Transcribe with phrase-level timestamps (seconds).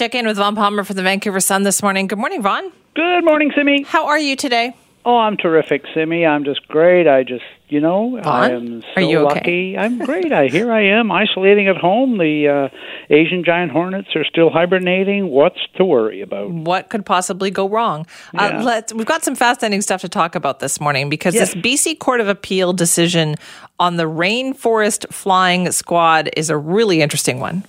[0.00, 2.06] check in with Vaughn Palmer from the Vancouver Sun this morning.
[2.06, 2.72] Good morning, Vaughn.
[2.94, 3.82] Good morning, Simi.
[3.82, 4.74] How are you today?
[5.04, 6.24] Oh, I'm terrific, Simi.
[6.24, 7.06] I'm just great.
[7.06, 8.24] I just, you know, Vaughn?
[8.26, 9.34] I am so Are you okay?
[9.34, 9.78] lucky.
[9.78, 10.32] I'm great.
[10.32, 12.16] I here I am isolating at home.
[12.16, 15.28] The uh, Asian giant hornets are still hibernating.
[15.28, 16.50] What's to worry about?
[16.50, 18.06] What could possibly go wrong?
[18.34, 21.52] Uh, let's, we've got some fascinating stuff to talk about this morning because Yes.
[21.52, 23.34] this BC Court of Appeal decision
[23.78, 27.64] on the Rainforest Flying Squad is a really interesting one.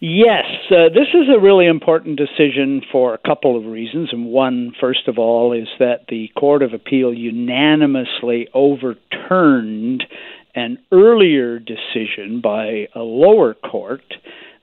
[0.00, 4.10] Yes, uh, this is a really important decision for a couple of reasons.
[4.12, 10.04] And one, first of all, is that the Court of Appeal unanimously overturned
[10.54, 14.02] an earlier decision by a lower court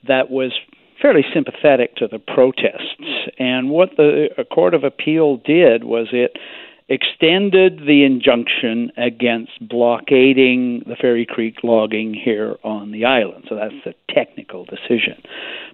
[0.08, 0.54] that was
[1.02, 3.30] fairly sympathetic to the protests.
[3.38, 6.38] And what the uh, Court of Appeal did was it
[6.88, 13.46] extended the injunction against blockading the Fairy Creek logging here on the island.
[13.50, 15.22] So that's the technical decision.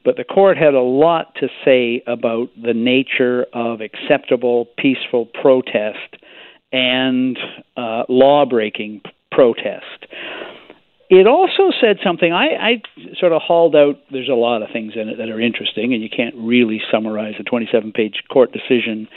[0.06, 6.16] But the court had a lot to say about the nature of acceptable, peaceful protest
[6.72, 7.38] and
[7.76, 10.06] uh, law breaking protest.
[11.12, 12.82] It also said something I, I
[13.20, 14.00] sort of hauled out.
[14.12, 17.34] There's a lot of things in it that are interesting, and you can't really summarize
[17.38, 19.10] a 27 page court decision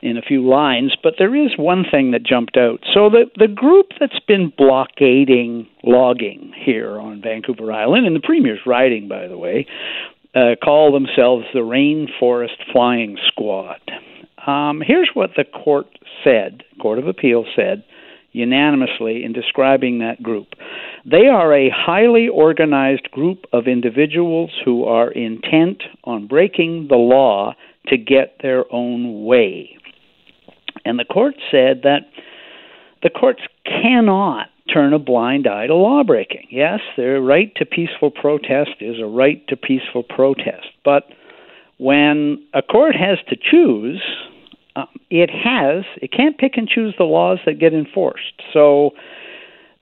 [0.00, 2.80] in a few lines, but there is one thing that jumped out.
[2.94, 8.60] So the the group that's been blockading logging here on Vancouver Island, and the premier's
[8.64, 9.66] riding, by the way,
[10.34, 13.82] uh, call themselves the Rainforest Flying Squad.
[14.46, 15.88] Um, here's what the court
[16.24, 16.62] said.
[16.80, 17.84] Court of Appeal said
[18.34, 20.48] unanimously in describing that group.
[21.04, 27.54] They are a highly organized group of individuals who are intent on breaking the law
[27.88, 29.76] to get their own way.
[30.84, 32.08] And the court said that
[33.02, 36.46] the courts cannot turn a blind eye to law breaking.
[36.50, 40.68] Yes, their right to peaceful protest is a right to peaceful protest.
[40.84, 41.04] But
[41.76, 44.02] when a court has to choose,
[44.74, 48.42] um, it has, it can't pick and choose the laws that get enforced.
[48.54, 48.92] So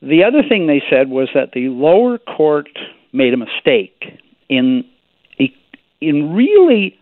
[0.02, 2.68] the other thing they said was that the lower court
[3.12, 4.84] made a mistake in
[6.00, 6.98] in really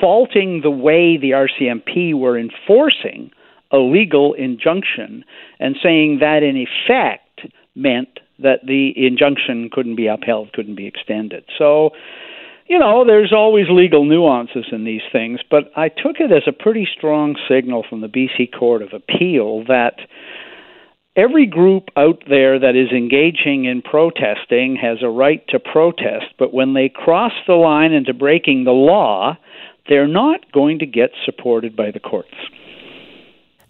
[0.00, 3.30] faulting the way the RCMP were enforcing
[3.72, 5.24] a legal injunction
[5.58, 7.40] and saying that in effect
[7.74, 11.44] meant that the injunction couldn't be upheld, couldn't be extended.
[11.58, 11.90] So,
[12.68, 16.52] you know, there's always legal nuances in these things, but I took it as a
[16.52, 19.98] pretty strong signal from the BC Court of Appeal that
[21.16, 26.52] every group out there that is engaging in protesting has a right to protest, but
[26.52, 29.36] when they cross the line into breaking the law,
[29.88, 32.34] they're not going to get supported by the courts.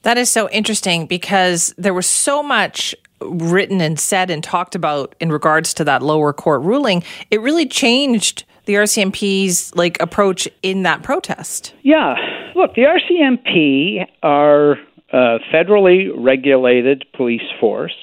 [0.02, 5.14] That is so interesting because there was so much written and said and talked about
[5.20, 7.02] in regards to that lower court ruling.
[7.30, 11.74] It really changed the RCMP's like approach in that protest.
[11.82, 12.14] Yeah,
[12.54, 14.76] look, the RCMP are
[15.12, 17.94] a federally regulated police force.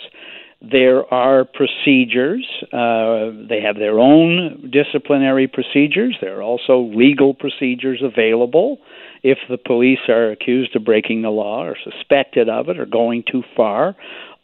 [0.62, 2.47] There are procedures.
[2.72, 6.18] Uh, they have their own disciplinary procedures.
[6.22, 8.78] There are also legal procedures available
[9.24, 13.24] if the police are accused of breaking the law or suspected of it or going
[13.30, 13.96] too far.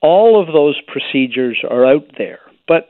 [0.02, 2.40] All of those procedures are out there.
[2.68, 2.90] But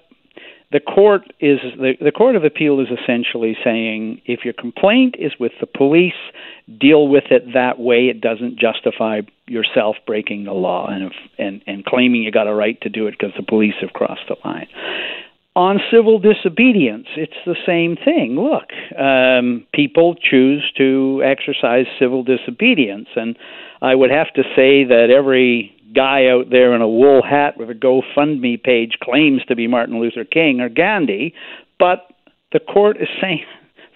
[0.72, 5.34] the court is the, the court of appeal is essentially saying if your complaint is
[5.40, 6.14] with the police
[6.78, 8.08] deal with it that way.
[8.08, 12.54] It doesn't justify yourself breaking the law and if, and and claiming you got a
[12.54, 14.68] right to do it because the police have crossed the line.
[15.56, 18.36] On civil disobedience it's the same thing.
[18.36, 18.70] Look
[19.00, 23.38] um, people choose to exercise civil disobedience and
[23.82, 27.70] i would have to say that every guy out there in a wool hat with
[27.70, 31.34] a GoFundMe page claims to be Martin Luther King or Gandhi,
[31.80, 32.08] but
[32.52, 33.46] the court is saying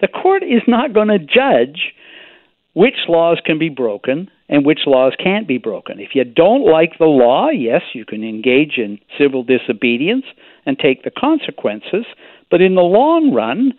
[0.00, 1.94] the court is not going to judge
[2.74, 5.98] which laws can be broken and which laws can't be broken.
[6.00, 10.26] If you don't like the law, yes, you can engage in civil disobedience
[10.66, 12.04] and take the consequences,
[12.50, 13.72] but in the long run,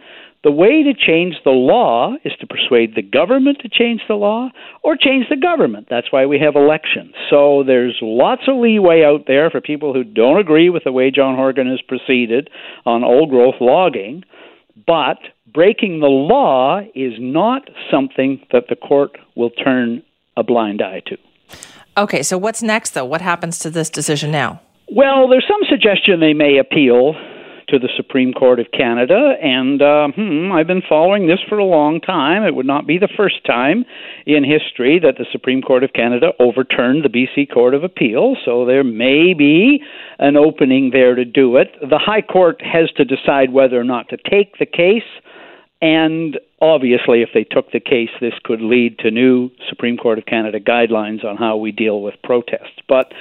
[0.43, 4.49] the way to change the law is to persuade the government to change the law
[4.83, 5.87] or change the government.
[5.89, 7.15] That's why we have elections.
[7.31, 11.09] So there's lots of leeway out there for people who don't agree with the way
[11.09, 12.51] John Horgan has proceeded
[12.85, 14.23] on old growth logging.
[14.87, 15.17] But
[15.53, 20.03] breaking the law is not something that the court will turn
[20.37, 21.17] a blind eye to.
[21.97, 23.05] Okay, so what's next though?
[23.05, 24.61] What happens to this decision now?
[24.91, 27.15] Well, there's some suggestion they may appeal
[27.69, 31.65] to the Supreme Court of Canada, and uh, hmm, I've been following this for a
[31.65, 32.43] long time.
[32.43, 33.85] It would not be the first time
[34.25, 38.65] in history that the Supreme Court of Canada overturned the BC Court of Appeal, so
[38.65, 39.81] there may be
[40.19, 41.75] an opening there to do it.
[41.81, 45.03] The High Court has to decide whether or not to take the case.
[45.81, 50.25] And obviously, if they took the case, this could lead to new Supreme Court of
[50.25, 52.79] Canada guidelines on how we deal with protests.
[52.87, 53.13] But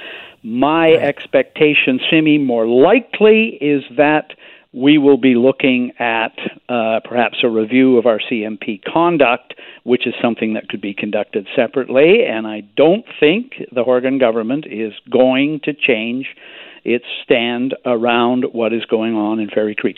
[0.43, 1.01] my right.
[1.01, 4.33] expectation, Simi, more likely is that
[4.75, 6.37] we will be looking at
[6.67, 9.53] uh, perhaps a review of RCMP conduct,
[9.83, 12.25] which is something that could be conducted separately.
[12.25, 16.27] And I don't think the Horgan government is going to change
[16.83, 19.97] its stand around what is going on in Fairy Creek.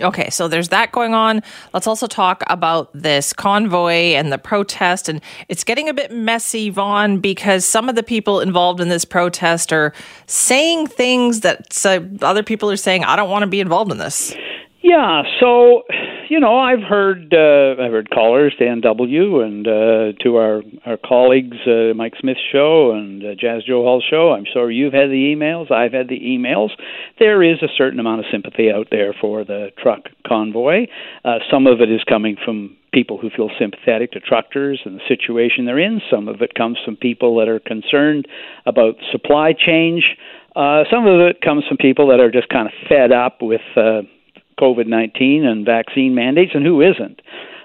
[0.00, 1.42] Okay, so there's that going on.
[1.72, 5.08] Let's also talk about this convoy and the protest.
[5.08, 9.04] And it's getting a bit messy, Vaughn, because some of the people involved in this
[9.04, 9.92] protest are
[10.26, 13.98] saying things that uh, other people are saying, I don't want to be involved in
[13.98, 14.34] this.
[14.82, 15.82] Yeah, so
[16.34, 19.40] you know, I've heard uh, I've heard callers Dan W.
[19.42, 24.04] and uh, to our our colleagues uh, Mike Smith's show and uh, Jas Johal Hall's
[24.10, 24.32] show.
[24.32, 25.70] I'm sure you've had the emails.
[25.70, 26.70] I've had the emails.
[27.20, 30.88] There is a certain amount of sympathy out there for the truck convoy.
[31.24, 35.06] Uh, some of it is coming from people who feel sympathetic to truckers and the
[35.06, 36.00] situation they're in.
[36.10, 38.26] Some of it comes from people that are concerned
[38.66, 40.02] about supply change.
[40.56, 43.60] Uh, some of it comes from people that are just kind of fed up with
[43.76, 44.02] uh,
[44.60, 47.20] COVID 19 and vaccine mandates, and who isn't.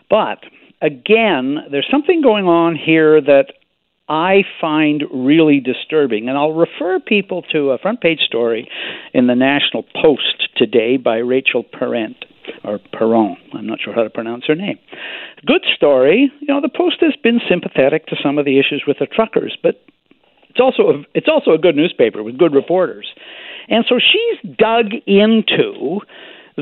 [0.09, 0.39] But
[0.81, 3.53] again, there's something going on here that
[4.09, 6.27] I find really disturbing.
[6.27, 8.67] And I'll refer people to a front page story
[9.13, 12.17] in the National Post today by Rachel Parent
[12.63, 13.37] or Perron.
[13.53, 14.79] I'm not sure how to pronounce her name.
[15.45, 16.31] Good story.
[16.39, 19.55] You know, the Post has been sympathetic to some of the issues with the truckers,
[19.61, 19.79] but
[20.49, 23.07] it's also a, it's also a good newspaper with good reporters.
[23.67, 25.99] And so she's dug into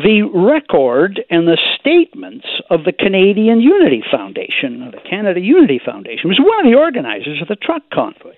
[0.03, 6.39] the record and the statements of the Canadian Unity Foundation, the Canada Unity Foundation, was
[6.39, 8.35] one of the organizers of the truck convoy.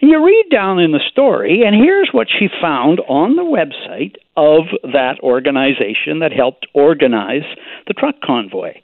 [0.00, 4.14] And you read down in the story, and here's what she found on the website
[4.36, 7.48] of that organization that helped organize
[7.86, 8.74] the truck convoy.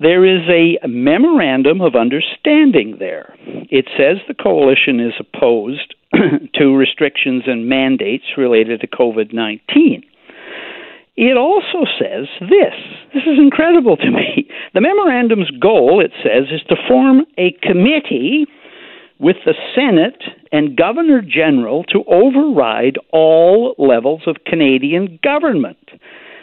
[0.00, 3.34] There is a memorandum of understanding there.
[3.70, 5.94] It says the coalition is opposed
[6.54, 10.02] to restrictions and mandates related to COVID 19.
[11.20, 12.78] It also says this.
[13.12, 14.48] This is incredible to me.
[14.74, 18.46] The memorandum's goal, it says, is to form a committee
[19.18, 20.22] with the Senate
[20.52, 25.78] and Governor General to override all levels of Canadian government.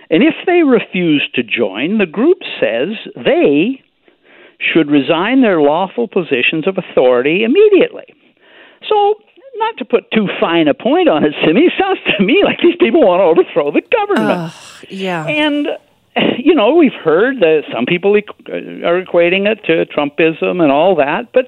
[0.09, 3.81] And if they refuse to join, the group says they
[4.59, 8.05] should resign their lawful positions of authority immediately.
[8.89, 9.15] So
[9.57, 12.75] not to put too fine a point on it, Simi, sounds to me like these
[12.79, 14.53] people want to overthrow the government.
[14.89, 15.25] Yeah.
[15.25, 15.67] And,
[16.37, 20.95] you know, we've heard that some people uh, are equating it to Trumpism and all
[20.95, 21.47] that, but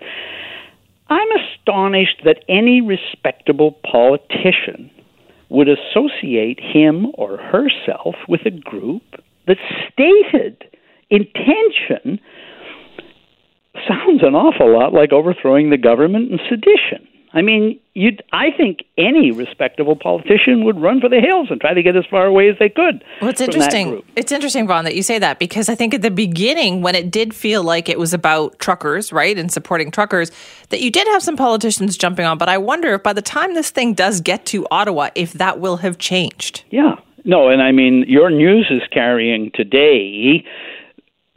[1.10, 4.92] I'm astonished that any respectable politician
[5.50, 9.04] would associate him or herself with a group
[9.48, 9.58] that
[9.92, 10.66] stated
[11.10, 12.20] intention
[13.88, 17.08] sounds an awful lot like overthrowing the government and sedition.
[17.34, 21.74] I mean, you I think any respectable politician would run for the hills and try
[21.74, 23.04] to get as far away as they could.
[23.22, 24.04] Well, it's interesting.
[24.16, 27.10] It's interesting, Vaughn, that you say that because I think at the beginning, when it
[27.10, 30.32] did feel like it was about truckers, right, and supporting truckers,
[30.70, 32.38] that you did have some politicians jumping on.
[32.38, 35.60] But I wonder if by the time this thing does get to Ottawa, if that
[35.60, 36.66] will have changed.
[36.70, 36.98] Yeah.
[37.26, 40.46] No, and I mean, your news is carrying today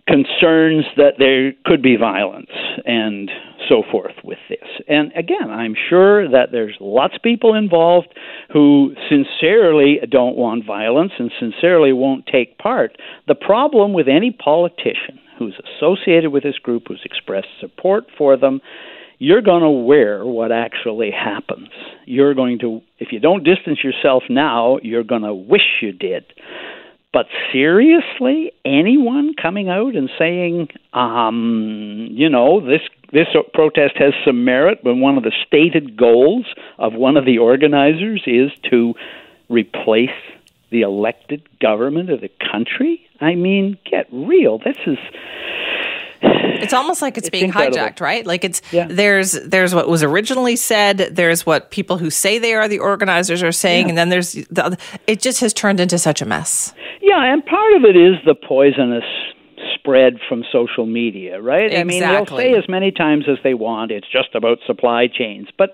[0.07, 2.51] concerns that there could be violence
[2.85, 3.31] and
[3.69, 4.69] so forth with this.
[4.89, 8.09] And again, I'm sure that there's lots of people involved
[8.53, 12.97] who sincerely don't want violence and sincerely won't take part.
[13.29, 18.61] The problem with any politician who's associated with this group, who's expressed support for them,
[19.19, 21.69] you're going to wear what actually happens.
[22.07, 26.25] You're going to, if you don't distance yourself now, you're going to wish you did.
[27.13, 34.45] But seriously, anyone coming out and saying, um, you know, this this protest has some
[34.45, 36.47] merit, but one of the stated goals
[36.79, 38.95] of one of the organizers is to
[39.49, 40.11] replace
[40.71, 43.07] the elected government of the country?
[43.21, 44.59] I mean, get real.
[44.59, 44.99] This is
[46.23, 47.79] it's almost like it's, it's being incredible.
[47.79, 48.27] hijacked, right?
[48.27, 48.87] Like it's yeah.
[48.89, 53.43] there's there's what was originally said, there's what people who say they are the organizers
[53.43, 53.89] are saying, yeah.
[53.91, 56.75] and then there's the, it just has turned into such a mess.
[57.11, 59.03] Yeah, and part of it is the poisonous
[59.75, 61.67] spread from social media, right?
[61.67, 61.81] Exactly.
[61.81, 65.49] I mean, they'll say as many times as they want it's just about supply chains,
[65.59, 65.71] but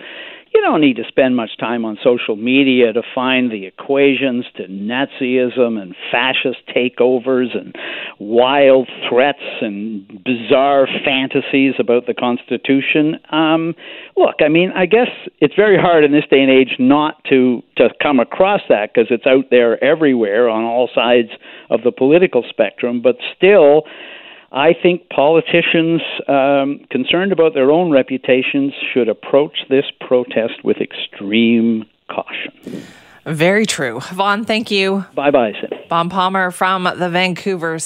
[0.56, 4.66] you don't need to spend much time on social media to find the equations to
[4.66, 7.76] Nazism and fascist takeovers and
[8.18, 13.16] wild threats and bizarre fantasies about the Constitution.
[13.30, 13.74] Um,
[14.16, 15.08] look, I mean, I guess
[15.40, 19.08] it's very hard in this day and age not to to come across that because
[19.10, 21.28] it's out there everywhere on all sides
[21.68, 23.02] of the political spectrum.
[23.02, 23.82] But still,
[24.56, 31.84] I think politicians um, concerned about their own reputations should approach this protest with extreme
[32.08, 32.82] caution.
[33.26, 34.00] Very true.
[34.14, 35.04] Vaughn, thank you.
[35.14, 35.74] Bye bye, Sid.
[35.90, 37.78] Vaughn Palmer from the Vancouver